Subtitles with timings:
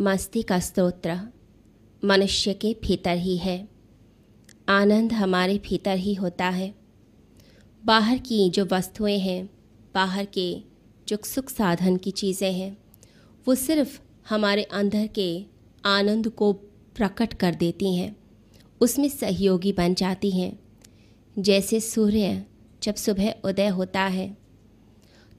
[0.00, 1.20] मस्ती का स्तोत्र
[2.04, 3.68] मनुष्य के भीतर ही है।
[4.68, 6.74] आनंद हमारे भीतर ही होता है।
[7.84, 9.50] बाहर की जो वस्तुएँ हैं,
[9.94, 10.62] बाहर के
[11.08, 12.78] जो सुख साधन की चीज़ें हैं,
[13.48, 15.44] वो सिर्फ़ हमारे अंदर के
[15.84, 16.52] आनंद को
[16.96, 18.16] प्रकट कर देती हैं।
[18.80, 20.58] उसमें सहयोगी बन जाती हैं।
[21.38, 22.46] जैसे सूर्य
[22.82, 24.36] जब सुबह उदय होता है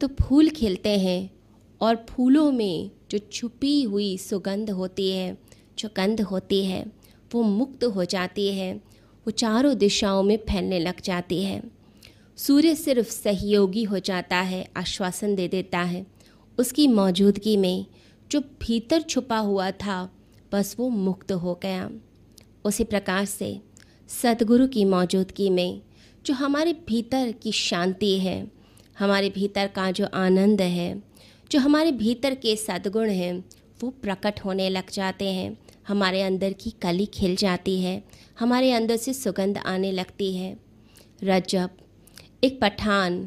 [0.02, 1.30] तो फूल खिलते हैं
[1.82, 5.38] और फूलों में जो छुपी हुई सुगंध होती है,
[5.80, 6.86] जो गंध होती है,
[7.34, 8.74] वो मुक्त हो जाती है,
[9.28, 11.64] वो चारों दिशाओं में फैलने लग जाती है।
[12.38, 16.06] सूर्य सिर्फ़ सहयोगी हो जाता है, आश्वासन दे देता है।
[16.60, 17.86] उसकी मौजूदगी में
[18.32, 20.14] जो भीतर छुपा हुआ था,
[20.52, 21.92] बस वो मुक्त हो गया।
[22.66, 23.62] उसी प्रकार से
[24.08, 25.82] सदगुरु की मौजूदगी में
[26.26, 28.52] जो हमारे भीतर की शांति है,
[29.00, 31.11] हमारे भीतर का जो आनंद है
[31.52, 33.44] जो हमारे भीतर के सद्गुण हैं,
[33.82, 38.04] वो प्रकट होने लग जाते हैं। हमारे अंदर की कली खिल जाती है,
[38.40, 40.56] हमारे अंदर से सुगंध आने लगती है।
[41.24, 41.70] रजब,
[42.44, 43.26] एक पठान,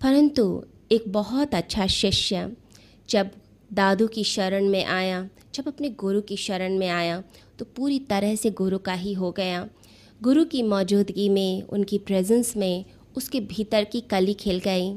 [0.00, 2.50] परंतु एक बहुत अच्छा शिष्य,
[3.08, 3.30] जब
[3.70, 7.22] दादू की शरण में आया, जब अपने गुरु की शरण में आया
[7.58, 9.68] तो पूरी तरह से गुरु का ही हो गया।
[10.22, 12.84] गुरु की मौजूदगी में, उनकी प्रेजेंस में,
[13.16, 14.92] उसके भीतर की कली खिल गई।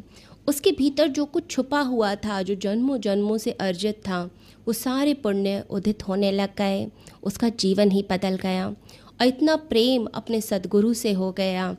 [0.47, 4.23] उसके भीतर जो कुछ छुपा हुआ था, जो जन्मों जन्मों से अर्जित था,
[4.67, 6.88] वो सारे पुण्य उदित होने लग गए।
[7.23, 11.75] उसका जीवन ही बदल गया और इतना प्रेम अपने सदगुरु से हो गया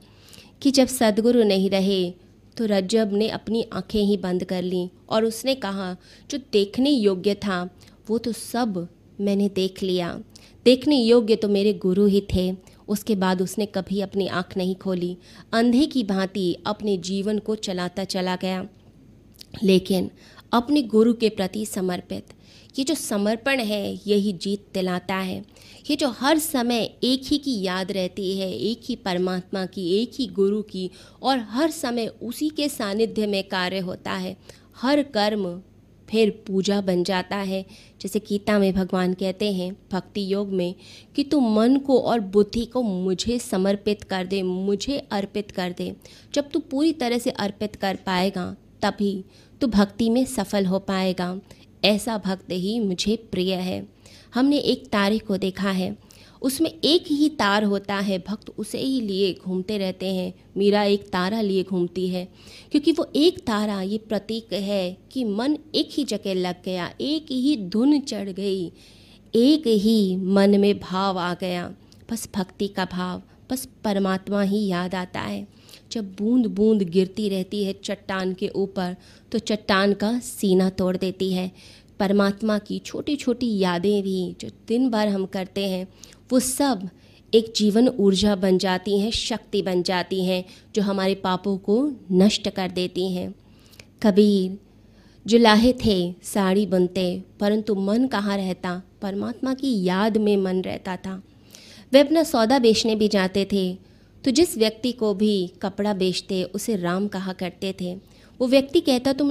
[0.62, 2.10] कि जब सदगुरु नहीं रहे
[2.56, 5.96] तो रज्जब ने अपनी आँखें ही बंद कर लीं और उसने कहा,
[6.30, 7.68] जो देखने योग्य था,
[8.10, 8.86] वो तो सब
[9.20, 10.20] मैंने देख लिया।
[10.64, 12.52] देखने योग्य तो मेरे गुरु ही थे
[12.88, 15.16] उसके बाद उसने कभी अपनी आँख नहीं खोली।
[15.52, 18.68] अंधे की भांति अपने जीवन को चलाता चला गया।
[19.62, 20.10] लेकिन
[20.52, 22.26] अपने गुरु के प्रति समर्पित।
[22.78, 25.44] ये जो समर्पण है, यही जीत दिलाता है।
[25.90, 30.12] ये जो हर समय एक ही की याद रहती है, एक ही परमात्मा की, एक
[30.18, 30.90] ही गुरु की,
[31.22, 34.36] और हर समय उसी के सानिध्य में कार्य होता है।
[34.76, 35.62] हर कर्म
[36.10, 37.66] फिर पूजा बन जाता है।
[38.00, 40.74] जैसे गीता में भगवान कहते हैं, भक्ति योग में
[41.16, 45.96] कि तू मन को और बुद्धि को मुझे समर्पित कर दे, मुझे अर्पित कर दे।
[46.34, 49.24] जब तू पूरी तरह से अर्पित कर पाएगा, तभी
[49.60, 51.40] तू भक्ति में सफल हो पाएगा।
[51.84, 53.88] ऐसा भक्त ही मुझे प्रिय है।
[54.34, 55.96] हमने एक तारीख को देखा है।
[56.42, 61.02] उसमें एक ही तार होता है। भक्त उसे ही लिए घूमते रहते हैं। मीरा एक
[61.02, 62.28] तारा लिए घूमती है।
[62.70, 67.26] क्योंकि वो एक तारा, ये प्रतीक है कि मन एक ही जगह लग गया, एक
[67.30, 68.72] ही धुन चढ़ गई,
[69.34, 71.74] एक ही मन में भाव आ गया।
[72.10, 75.48] बस भक्ति का भाव, बस परमात्मा ही याद आता है।
[75.92, 78.96] जब बूंद बूंद गिरती रहती है चट्टान के ऊपर
[79.32, 81.52] तो चट्टान का सीना तोड़ देती है।
[82.02, 85.86] परमात्मा की छोटी छोटी यादें भी जो दिन भर हम करते हैं,
[86.32, 86.88] वो सब
[87.34, 92.48] एक जीवन ऊर्जा बन जाती हैं, शक्ति बन जाती हैं, जो हमारे पापों को नष्ट
[92.48, 93.34] कर देती हैं।
[94.02, 94.58] कबीर
[95.26, 98.82] जुलाहे थे, साड़ी बुनते, परंतु मन कहाँ रहता?
[99.02, 101.22] परमात्मा की याद में मन रहता था।
[101.92, 103.74] वे अपना सौदा बेचने भी जाते थे
[104.24, 107.94] तो जिस व्यक्ति को भी कपड़ा बेचते, उसे राम कहा करते थे।
[108.40, 109.30] वो व्यक्ति कहता तो मुझे